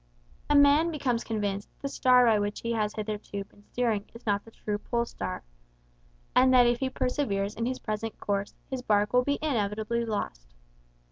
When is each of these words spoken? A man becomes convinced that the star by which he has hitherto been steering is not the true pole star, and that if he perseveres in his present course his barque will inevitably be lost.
A 0.49 0.55
man 0.55 0.89
becomes 0.89 1.23
convinced 1.23 1.69
that 1.69 1.79
the 1.83 1.87
star 1.87 2.25
by 2.25 2.39
which 2.39 2.61
he 2.61 2.71
has 2.71 2.95
hitherto 2.95 3.43
been 3.43 3.61
steering 3.61 4.05
is 4.15 4.25
not 4.25 4.43
the 4.43 4.49
true 4.49 4.79
pole 4.79 5.05
star, 5.05 5.43
and 6.35 6.51
that 6.51 6.65
if 6.65 6.79
he 6.79 6.89
perseveres 6.89 7.53
in 7.53 7.67
his 7.67 7.77
present 7.77 8.19
course 8.19 8.55
his 8.67 8.81
barque 8.81 9.13
will 9.13 9.25
inevitably 9.41 9.99
be 9.99 10.05
lost. 10.07 10.55